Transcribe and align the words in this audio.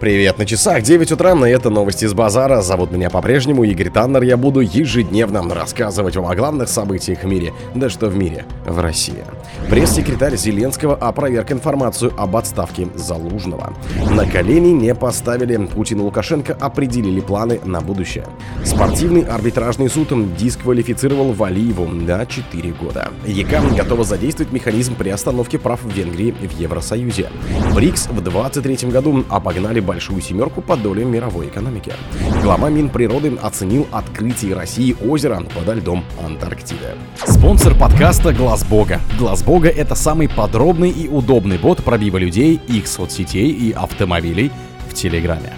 Привет 0.00 0.38
на 0.38 0.46
часах, 0.46 0.82
9 0.82 1.10
утра, 1.10 1.34
на 1.34 1.46
это 1.46 1.70
новости 1.70 2.04
с 2.04 2.14
базара. 2.14 2.62
Зовут 2.62 2.92
меня 2.92 3.10
по-прежнему 3.10 3.64
Игорь 3.64 3.90
Таннер. 3.90 4.22
Я 4.22 4.36
буду 4.36 4.60
ежедневно 4.60 5.42
рассказывать 5.52 6.14
вам 6.14 6.26
о 6.26 6.36
главных 6.36 6.68
событиях 6.68 7.24
в 7.24 7.26
мире. 7.26 7.52
Да 7.74 7.88
что 7.88 8.06
в 8.06 8.16
мире, 8.16 8.44
в 8.64 8.78
России. 8.78 9.24
Пресс-секретарь 9.68 10.36
Зеленского 10.36 10.94
опроверг 10.94 11.50
информацию 11.50 12.12
об 12.16 12.36
отставке 12.36 12.86
Залужного. 12.94 13.74
На 14.08 14.24
колени 14.24 14.68
не 14.68 14.94
поставили. 14.94 15.56
Путин 15.66 15.98
и 15.98 16.02
Лукашенко 16.02 16.56
определили 16.60 17.18
планы 17.20 17.58
на 17.64 17.80
будущее. 17.80 18.24
Спортивный 18.64 19.22
арбитражный 19.22 19.88
суд 19.88 20.12
дисквалифицировал 20.36 21.32
Валиеву 21.32 21.86
на 21.88 22.24
4 22.24 22.70
года. 22.70 23.08
ЕК 23.26 23.48
готова 23.76 24.04
задействовать 24.04 24.52
механизм 24.52 24.94
приостановки 24.94 25.56
прав 25.56 25.82
в 25.82 25.90
Венгрии 25.90 26.30
в 26.30 26.52
Евросоюзе. 26.56 27.30
БРИКС 27.74 28.06
в 28.06 28.22
2023 28.22 28.90
году 28.90 29.24
обогнали 29.28 29.80
большую 29.88 30.20
семерку 30.20 30.60
по 30.60 30.76
доле 30.76 31.02
мировой 31.02 31.46
экономики. 31.46 31.94
Глава 32.42 32.68
Минприроды 32.68 33.38
оценил 33.40 33.88
открытие 33.90 34.54
России 34.54 34.94
озера 35.02 35.42
подо 35.54 35.72
льдом 35.72 36.04
Антарктиды. 36.22 36.94
Спонсор 37.24 37.74
подкаста 37.74 38.34
Глаз 38.34 38.64
Бога. 38.64 39.00
Глаз 39.18 39.42
Бога 39.42 39.70
это 39.70 39.94
самый 39.94 40.28
подробный 40.28 40.90
и 40.90 41.08
удобный 41.08 41.56
бот 41.56 41.82
пробива 41.82 42.18
людей, 42.18 42.60
их 42.68 42.86
соцсетей 42.86 43.50
и 43.50 43.72
автомобилей 43.72 44.52
в 44.90 44.92
Телеграме. 44.92 45.54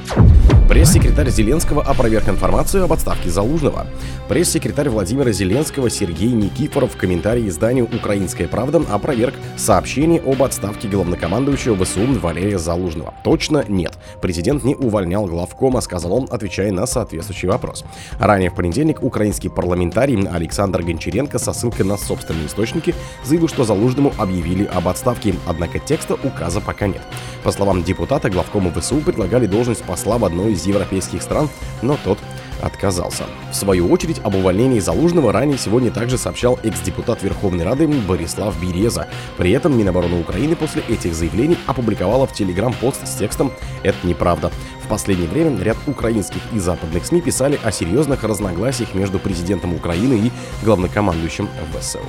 Пресс-секретарь 0.70 1.30
Зеленского 1.30 1.82
опроверг 1.82 2.28
информацию 2.28 2.84
об 2.84 2.92
отставке 2.92 3.28
Залужного. 3.28 3.88
Пресс-секретарь 4.28 4.88
Владимира 4.88 5.32
Зеленского 5.32 5.90
Сергей 5.90 6.30
Никифоров 6.30 6.94
в 6.94 6.96
комментарии 6.96 7.48
изданию 7.48 7.86
«Украинская 7.86 8.46
правда» 8.46 8.80
опроверг 8.88 9.34
сообщение 9.56 10.22
об 10.24 10.44
отставке 10.44 10.86
главнокомандующего 10.86 11.84
ВСУ 11.84 12.06
Валерия 12.20 12.56
Залужного. 12.56 13.12
Точно 13.24 13.64
нет. 13.66 13.98
Президент 14.22 14.62
не 14.62 14.76
увольнял 14.76 15.26
главкома, 15.26 15.80
сказал 15.80 16.12
он, 16.12 16.28
отвечая 16.30 16.70
на 16.70 16.86
соответствующий 16.86 17.48
вопрос. 17.48 17.84
Ранее 18.20 18.50
в 18.50 18.54
понедельник 18.54 19.02
украинский 19.02 19.50
парламентарий 19.50 20.24
Александр 20.28 20.84
Гончаренко 20.84 21.40
со 21.40 21.52
ссылкой 21.52 21.84
на 21.84 21.96
собственные 21.96 22.46
источники 22.46 22.94
заявил, 23.24 23.48
что 23.48 23.64
Залужному 23.64 24.12
объявили 24.18 24.70
об 24.72 24.86
отставке, 24.86 25.34
однако 25.48 25.80
текста 25.80 26.14
указа 26.14 26.60
пока 26.60 26.86
нет. 26.86 27.02
По 27.42 27.50
словам 27.50 27.82
депутата, 27.82 28.30
главкому 28.30 28.70
ВСУ 28.70 29.00
предлагали 29.00 29.46
должность 29.46 29.82
посла 29.82 30.16
в 30.18 30.24
одной 30.24 30.52
из 30.52 30.59
из 30.60 30.66
европейских 30.66 31.22
стран, 31.22 31.48
но 31.82 31.98
тот 32.04 32.18
отказался. 32.62 33.24
В 33.50 33.54
свою 33.54 33.88
очередь, 33.90 34.20
об 34.22 34.34
увольнении 34.34 34.80
Залужного 34.80 35.32
ранее 35.32 35.58
сегодня 35.58 35.90
также 35.90 36.18
сообщал 36.18 36.58
экс-депутат 36.62 37.22
Верховной 37.22 37.64
Рады 37.64 37.88
Борислав 37.88 38.60
Береза. 38.60 39.08
При 39.38 39.50
этом 39.52 39.78
Минобороны 39.78 40.20
Украины 40.20 40.56
после 40.56 40.82
этих 40.88 41.14
заявлений 41.14 41.56
опубликовала 41.66 42.26
в 42.26 42.32
Телеграм 42.32 42.74
пост 42.74 43.06
с 43.06 43.16
текстом 43.16 43.50
«Это 43.82 44.06
неправда». 44.06 44.50
Последнее 44.90 45.28
время 45.28 45.62
ряд 45.62 45.76
украинских 45.86 46.40
и 46.52 46.58
западных 46.58 47.06
СМИ 47.06 47.20
писали 47.20 47.60
о 47.62 47.70
серьезных 47.70 48.24
разногласиях 48.24 48.92
между 48.92 49.20
президентом 49.20 49.72
Украины 49.72 50.14
и 50.14 50.32
главнокомандующим 50.64 51.48
ВСУ. 51.78 52.00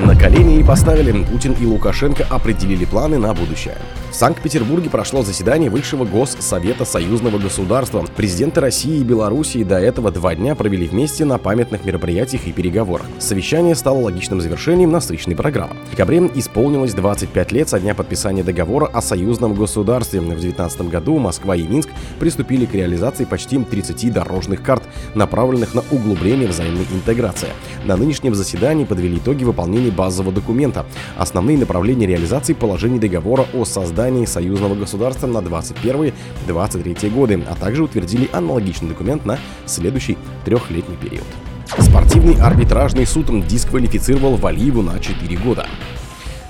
На 0.00 0.18
колени 0.18 0.58
и 0.58 0.64
поставили 0.64 1.12
Путин 1.24 1.52
и 1.52 1.64
Лукашенко 1.64 2.26
определили 2.28 2.86
планы 2.86 3.18
на 3.18 3.32
будущее. 3.34 3.76
В 4.10 4.16
Санкт-Петербурге 4.16 4.90
прошло 4.90 5.22
заседание 5.22 5.70
Высшего 5.70 6.04
Госсовета 6.04 6.84
Союзного 6.84 7.38
государства. 7.38 8.04
Президенты 8.16 8.60
России 8.60 8.98
и 8.98 9.04
Белоруссии 9.04 9.62
до 9.62 9.78
этого 9.78 10.10
два 10.10 10.34
дня 10.34 10.56
провели 10.56 10.88
вместе 10.88 11.24
на 11.24 11.38
памятных 11.38 11.84
мероприятиях 11.84 12.46
и 12.46 12.52
переговорах. 12.52 13.06
Совещание 13.18 13.76
стало 13.76 13.98
логичным 13.98 14.40
завершением 14.40 14.90
насыщенной 14.90 15.36
программы. 15.36 15.76
В 15.86 15.92
декабре 15.92 16.30
исполнилось 16.34 16.94
25 16.94 17.52
лет 17.52 17.68
со 17.68 17.78
дня 17.78 17.94
подписания 17.94 18.42
договора 18.42 18.86
о 18.86 19.00
союзном 19.00 19.54
государстве. 19.54 20.20
В 20.20 20.26
2019 20.26 20.82
году 20.82 21.18
Москва 21.18 21.54
и 21.54 21.62
Минск 21.62 21.90
приступили 22.24 22.64
к 22.64 22.72
реализации 22.72 23.26
почти 23.26 23.58
30 23.58 24.10
дорожных 24.10 24.62
карт, 24.62 24.82
направленных 25.14 25.74
на 25.74 25.82
углубление 25.90 26.48
взаимной 26.48 26.86
интеграции. 26.90 27.48
На 27.84 27.98
нынешнем 27.98 28.34
заседании 28.34 28.86
подвели 28.86 29.18
итоги 29.18 29.44
выполнения 29.44 29.90
базового 29.90 30.32
документа, 30.32 30.86
основные 31.18 31.58
направления 31.58 32.06
реализации 32.06 32.54
положений 32.54 33.00
договора 33.00 33.44
о 33.52 33.66
создании 33.66 34.24
союзного 34.24 34.74
государства 34.74 35.26
на 35.26 35.42
21-23 36.46 37.10
годы, 37.10 37.44
а 37.46 37.54
также 37.56 37.82
утвердили 37.82 38.30
аналогичный 38.32 38.88
документ 38.88 39.26
на 39.26 39.38
следующий 39.66 40.16
трехлетний 40.46 40.96
период. 40.96 41.26
Спортивный 41.78 42.40
арбитражный 42.40 43.04
суд 43.04 43.26
дисквалифицировал 43.46 44.36
Валиеву 44.36 44.80
на 44.80 44.98
4 44.98 45.36
года. 45.36 45.66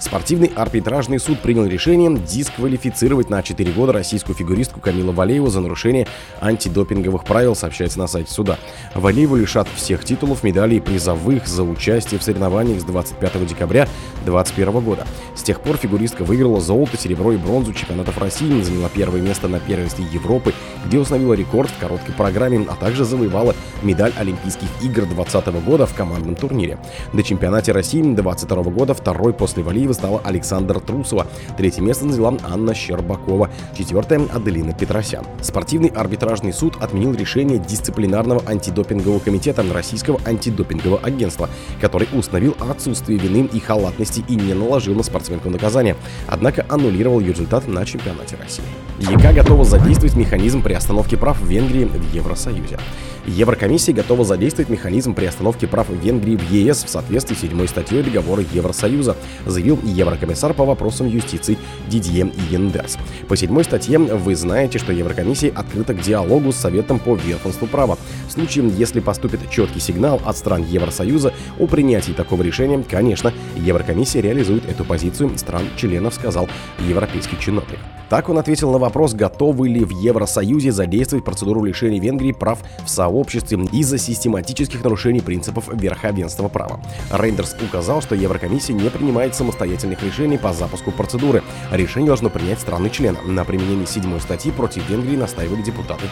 Спортивный 0.04 0.52
арбитражный 0.54 1.18
суд 1.18 1.40
принял 1.40 1.64
решение 1.64 2.14
дисквалифицировать 2.14 3.30
на 3.30 3.42
4 3.42 3.72
года 3.72 3.94
российскую 3.94 4.36
фигуристку 4.36 4.78
Камила 4.78 5.12
Валееву 5.12 5.48
за 5.48 5.62
нарушение 5.62 6.06
антидопинговых 6.42 7.24
правил, 7.24 7.56
сообщается 7.56 7.98
на 7.98 8.06
сайте 8.06 8.30
суда. 8.30 8.58
Валееву 8.94 9.36
лишат 9.36 9.66
всех 9.74 10.04
титулов, 10.04 10.42
медалей 10.42 10.76
и 10.76 10.80
призовых 10.80 11.46
за 11.46 11.62
участие 11.62 12.20
в 12.20 12.22
соревнованиях 12.22 12.82
с 12.82 12.84
25 12.84 13.46
декабря 13.46 13.88
2021 14.26 14.80
года. 14.80 15.06
С 15.34 15.42
тех 15.42 15.62
пор 15.62 15.78
фигуристка 15.78 16.22
выиграла 16.22 16.60
золото, 16.60 16.98
серебро 16.98 17.32
и 17.32 17.38
бронзу 17.38 17.72
чемпионатов 17.72 18.18
России, 18.18 18.60
заняла 18.60 18.90
первое 18.90 19.22
место 19.22 19.48
на 19.48 19.58
первенстве 19.58 20.04
Европы, 20.12 20.52
где 20.84 20.98
установила 20.98 21.32
рекорд 21.32 21.70
в 21.70 21.78
короткой 21.78 22.14
программе, 22.14 22.66
а 22.68 22.74
также 22.74 23.06
завоевала 23.06 23.54
медаль 23.82 24.12
Олимпийских 24.18 24.68
игр 24.82 25.06
2020 25.06 25.46
года 25.64 25.86
в 25.86 25.94
командном 25.94 26.34
турнире. 26.34 26.78
На 27.14 27.22
чемпионате 27.22 27.72
России 27.72 28.02
2022 28.02 28.64
года 28.64 28.92
второй 28.92 29.32
после 29.32 29.62
Валиева 29.62 29.93
стала 29.94 30.20
Александра 30.24 30.80
Трусова. 30.80 31.26
Третье 31.56 31.82
место 31.82 32.10
заняла 32.10 32.36
Анна 32.44 32.74
Щербакова. 32.74 33.50
Четвертое– 33.76 34.28
Аделина 34.32 34.72
Петросян. 34.72 35.24
Спортивный 35.40 35.88
арбитражный 35.88 36.52
суд 36.52 36.76
отменил 36.80 37.14
решение 37.14 37.58
дисциплинарного 37.58 38.42
антидопингового 38.46 39.18
комитета 39.18 39.64
Российского 39.72 40.20
антидопингового 40.24 41.00
агентства, 41.02 41.48
который 41.80 42.08
установил 42.12 42.56
отсутствие 42.60 43.18
вины 43.18 43.48
и 43.52 43.60
халатности 43.60 44.24
и 44.28 44.36
не 44.36 44.54
наложил 44.54 44.94
на 44.94 45.02
спортсменку 45.02 45.50
наказание, 45.50 45.96
однако 46.26 46.66
аннулировал 46.68 47.20
результат 47.20 47.66
на 47.66 47.84
чемпионате 47.86 48.36
России. 48.36 48.64
ЕК 48.98 49.34
готова 49.34 49.64
задействовать 49.64 50.16
механизм 50.16 50.62
приостановки 50.62 51.16
прав 51.16 51.40
Венгрии 51.42 51.84
в 51.84 52.14
Евросоюзе. 52.14 52.78
Еврокомиссия 53.26 53.94
готова 53.94 54.24
задействовать 54.24 54.68
механизм 54.68 55.14
приостановки 55.14 55.66
прав 55.66 55.88
Венгрии 55.88 56.36
в 56.36 56.50
ЕС 56.50 56.84
в 56.84 56.90
соответствии 56.90 57.34
с 57.34 57.40
седьмой 57.40 57.68
статьей 57.68 58.02
договора 58.02 58.44
Евросоюза, 58.52 59.16
заявил 59.46 59.78
еврокомиссар 59.84 60.54
по 60.54 60.64
вопросам 60.64 61.06
юстиции 61.06 61.58
Дидье 61.88 62.32
Йендерс. 62.50 62.98
По 63.28 63.36
седьмой 63.36 63.64
статье 63.64 63.98
вы 63.98 64.34
знаете, 64.34 64.78
что 64.78 64.92
Еврокомиссия 64.92 65.52
открыта 65.54 65.94
к 65.94 66.00
диалогу 66.00 66.52
с 66.52 66.56
Советом 66.56 66.98
по 66.98 67.14
верховенству 67.14 67.66
права. 67.66 67.98
В 68.28 68.32
случае, 68.32 68.70
если 68.76 69.00
поступит 69.00 69.50
четкий 69.50 69.80
сигнал 69.80 70.20
от 70.24 70.36
стран 70.36 70.64
Евросоюза 70.64 71.32
о 71.58 71.66
принятии 71.66 72.12
такого 72.12 72.42
решения, 72.42 72.82
конечно, 72.82 73.32
Еврокомиссия 73.56 74.22
реализует 74.22 74.68
эту 74.68 74.84
позицию 74.84 75.36
стран-членов, 75.36 76.14
сказал 76.14 76.48
европейский 76.78 77.38
чиновник. 77.38 77.78
Так 78.08 78.28
он 78.28 78.38
ответил 78.38 78.70
на 78.70 78.78
вопрос, 78.78 79.14
готовы 79.14 79.68
ли 79.68 79.84
в 79.84 79.90
Евросоюзе 79.90 80.72
задействовать 80.72 81.24
процедуру 81.24 81.64
лишения 81.64 82.00
Венгрии 82.00 82.32
прав 82.32 82.60
в 82.84 82.88
сообществе 82.88 83.58
из-за 83.72 83.98
систематических 83.98 84.84
нарушений 84.84 85.20
принципов 85.20 85.68
верховенства 85.72 86.48
права. 86.48 86.80
Рейндерс 87.10 87.56
указал, 87.62 88.02
что 88.02 88.14
Еврокомиссия 88.14 88.74
не 88.74 88.90
принимает 88.90 89.34
самостоятельных 89.64 90.02
решений 90.02 90.38
по 90.38 90.52
запуску 90.52 90.90
процедуры. 90.92 91.42
Решение 91.70 92.08
должно 92.08 92.30
принять 92.30 92.60
страны-члены. 92.60 93.18
На 93.24 93.44
применении 93.44 93.86
седьмой 93.86 94.20
статьи 94.20 94.52
против 94.52 94.88
Венгрии 94.88 95.16
настаивали 95.16 95.62
депутаты 95.62 96.04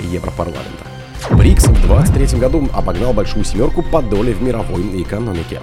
Европарламента. 0.00 0.89
БРИКС 1.32 1.68
в 1.68 1.86
2023 1.86 2.38
году 2.40 2.68
обогнал 2.72 3.12
большую 3.12 3.44
семерку 3.44 3.82
по 3.82 4.02
доле 4.02 4.32
в 4.34 4.42
мировой 4.42 4.82
экономике. 5.02 5.60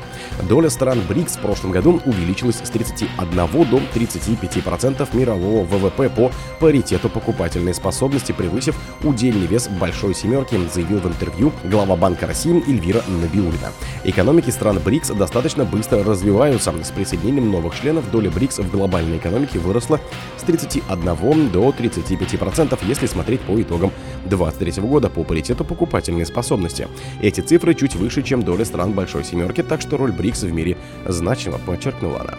Доля 0.47 0.69
стран 0.69 1.01
БРИКС 1.07 1.35
в 1.37 1.39
прошлом 1.41 1.71
году 1.71 2.01
увеличилась 2.05 2.55
с 2.55 2.69
31 2.69 3.35
до 3.35 3.77
35% 3.93 5.07
мирового 5.15 5.65
ВВП 5.65 6.09
по 6.09 6.31
паритету 6.59 7.09
покупательной 7.09 7.73
способности, 7.73 8.31
превысив 8.31 8.75
удельный 9.03 9.45
вес 9.45 9.67
большой 9.67 10.15
семерки, 10.15 10.57
заявил 10.73 10.99
в 10.99 11.07
интервью 11.07 11.51
глава 11.63 11.95
Банка 11.95 12.27
России 12.27 12.63
Эльвира 12.67 13.03
Набиулина. 13.07 13.71
Экономики 14.03 14.49
стран 14.49 14.79
БРИКС 14.79 15.09
достаточно 15.09 15.65
быстро 15.65 16.03
развиваются. 16.03 16.73
С 16.81 16.91
присоединением 16.91 17.51
новых 17.51 17.79
членов 17.79 18.09
доля 18.09 18.31
БРИКС 18.31 18.59
в 18.59 18.71
глобальной 18.71 19.17
экономике 19.17 19.59
выросла 19.59 19.99
с 20.37 20.43
31 20.43 21.49
до 21.51 21.69
35%, 21.69 22.79
если 22.87 23.05
смотреть 23.05 23.41
по 23.41 23.61
итогам 23.61 23.91
2023 24.25 24.81
года 24.83 25.09
по 25.09 25.23
паритету 25.23 25.56
это 25.57 25.63
покупательные 25.63 26.25
способности. 26.27 26.87
Эти 27.19 27.41
цифры 27.41 27.73
чуть 27.73 27.95
выше, 27.95 28.21
чем 28.21 28.43
доля 28.43 28.63
стран 28.63 28.91
Большой 28.91 29.23
Семерки, 29.23 29.63
так 29.63 29.81
что 29.81 29.97
роль 29.97 30.11
БРИКС 30.11 30.43
в 30.43 30.53
мире 30.53 30.77
значима, 31.07 31.57
подчеркнула 31.57 32.21
она. 32.21 32.35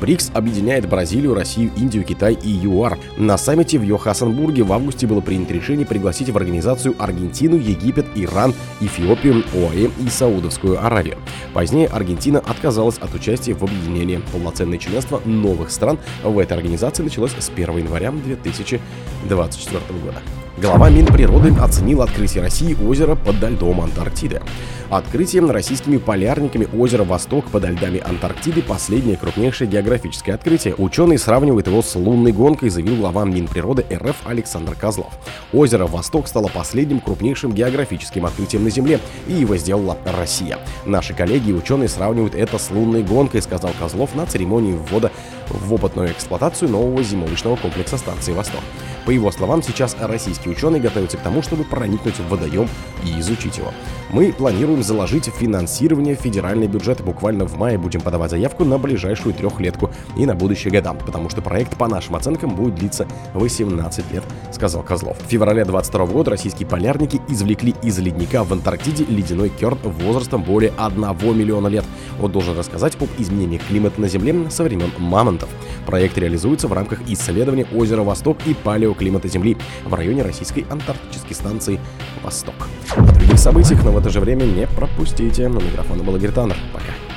БРИКС 0.00 0.30
объединяет 0.32 0.88
Бразилию, 0.88 1.34
Россию, 1.34 1.70
Индию, 1.76 2.02
Китай 2.04 2.32
и 2.42 2.48
ЮАР. 2.48 2.98
На 3.18 3.36
саммите 3.36 3.78
в 3.78 3.82
Йохассанбурге 3.82 4.62
в 4.62 4.72
августе 4.72 5.06
было 5.06 5.20
принято 5.20 5.52
решение 5.52 5.86
пригласить 5.86 6.30
в 6.30 6.36
организацию 6.36 6.94
Аргентину, 6.98 7.56
Египет, 7.56 8.06
Иран, 8.14 8.54
Эфиопию, 8.80 9.44
ОАЭ 9.54 9.90
и 10.04 10.08
Саудовскую 10.08 10.84
Аравию. 10.84 11.18
Позднее 11.52 11.88
Аргентина 11.88 12.38
отказалась 12.38 12.96
от 12.98 13.14
участия 13.14 13.52
в 13.52 13.62
объединении. 13.62 14.22
Полноценное 14.32 14.78
членство 14.78 15.20
новых 15.26 15.70
стран 15.70 15.98
в 16.24 16.38
этой 16.38 16.56
организации 16.56 17.02
началось 17.02 17.32
с 17.38 17.50
1 17.50 17.76
января 17.76 18.12
2024 18.12 19.80
года. 20.02 20.22
Глава 20.58 20.90
Минприроды 20.90 21.50
оценил 21.58 22.02
открытие 22.02 22.42
России 22.42 22.76
озера 22.86 23.14
под 23.14 23.36
льдом 23.42 23.80
Антарктиды. 23.80 24.42
Открытием 24.90 25.50
российскими 25.50 25.96
полярниками 25.96 26.68
озера 26.76 27.04
Восток 27.04 27.46
под 27.46 27.64
льдами 27.64 28.00
Антарктиды 28.00 28.60
последнее 28.60 29.16
крупнейшее 29.16 29.68
географическое 29.68 30.34
открытие. 30.34 30.74
Ученый 30.76 31.16
сравнивает 31.16 31.68
его 31.68 31.80
с 31.80 31.94
лунной 31.94 32.32
гонкой, 32.32 32.68
заявил 32.68 32.96
глава 32.96 33.24
Минприроды 33.24 33.86
РФ 33.90 34.16
Александр 34.26 34.74
Козлов. 34.74 35.14
Озеро 35.54 35.86
Восток 35.86 36.28
стало 36.28 36.48
последним 36.48 37.00
крупнейшим 37.00 37.52
географическим 37.52 38.26
открытием 38.26 38.64
на 38.64 38.70
Земле, 38.70 39.00
и 39.26 39.32
его 39.32 39.56
сделала 39.56 39.96
Россия. 40.04 40.58
Наши 40.84 41.14
коллеги 41.14 41.48
и 41.48 41.54
ученые 41.54 41.88
сравнивают 41.88 42.34
это 42.34 42.58
с 42.58 42.70
лунной 42.70 43.02
гонкой, 43.02 43.40
сказал 43.40 43.70
Козлов 43.80 44.14
на 44.14 44.26
церемонии 44.26 44.74
ввода 44.74 45.10
в 45.48 45.72
опытную 45.72 46.12
эксплуатацию 46.12 46.70
нового 46.70 47.02
зимовочного 47.02 47.56
комплекса 47.56 47.96
станции 47.96 48.32
«Восток». 48.32 48.60
По 49.06 49.10
его 49.10 49.30
словам, 49.32 49.62
сейчас 49.62 49.96
российские 50.00 50.54
ученые 50.54 50.80
готовятся 50.80 51.16
к 51.16 51.22
тому, 51.22 51.42
чтобы 51.42 51.64
проникнуть 51.64 52.18
в 52.18 52.28
водоем 52.28 52.68
и 53.04 53.18
изучить 53.20 53.58
его. 53.58 53.72
Мы 54.10 54.32
планируем 54.32 54.82
заложить 54.82 55.24
финансирование 55.24 56.14
в 56.14 56.20
федеральный 56.20 56.68
бюджет. 56.68 57.00
Буквально 57.02 57.46
в 57.46 57.56
мае 57.56 57.78
будем 57.78 58.00
подавать 58.00 58.30
заявку 58.30 58.64
на 58.64 58.78
ближайшую 58.78 59.34
трехлетку 59.34 59.90
и 60.16 60.26
на 60.26 60.34
будущие 60.34 60.70
года, 60.70 60.94
потому 60.94 61.30
что 61.30 61.42
проект, 61.42 61.76
по 61.76 61.88
нашим 61.88 62.16
оценкам, 62.16 62.54
будет 62.54 62.76
длиться 62.76 63.08
18 63.34 64.12
лет, 64.12 64.22
сказал 64.52 64.82
Козлов. 64.82 65.16
В 65.18 65.28
феврале 65.28 65.64
22 65.64 66.06
года 66.06 66.30
российские 66.30 66.68
полярники 66.68 67.20
извлекли 67.28 67.74
из 67.82 67.98
ледника 67.98 68.44
в 68.44 68.52
Антарктиде 68.52 69.04
ледяной 69.04 69.48
керн 69.48 69.78
возрастом 69.82 70.42
более 70.42 70.72
1 70.76 71.00
миллиона 71.36 71.68
лет. 71.68 71.84
Он 72.20 72.30
должен 72.30 72.56
рассказать 72.56 72.96
об 73.00 73.08
изменениях 73.18 73.62
климата 73.66 74.00
на 74.00 74.08
Земле 74.08 74.50
со 74.50 74.62
времен 74.62 74.90
мамонтов. 74.98 75.48
Проект 75.86 76.18
реализуется 76.18 76.68
в 76.68 76.72
рамках 76.72 77.00
исследования 77.08 77.66
озера 77.74 78.02
Восток 78.02 78.38
и 78.46 78.54
палеоклимата 78.54 79.28
Земли 79.28 79.56
в 79.84 79.94
районе 79.94 80.22
российской 80.22 80.64
антарктической 80.70 81.34
станции 81.34 81.80
«Восток». 82.22 82.54
О 82.96 83.02
других 83.02 83.38
событиях, 83.38 83.84
но 83.84 83.92
в 83.92 83.98
это 83.98 84.10
же 84.10 84.20
время 84.20 84.44
не 84.44 84.66
пропустите. 84.66 85.48
На 85.48 85.58
микрофоне 85.58 86.02
был 86.02 86.16
Игорь 86.16 86.32
Таннер. 86.32 86.56
Пока. 86.72 87.11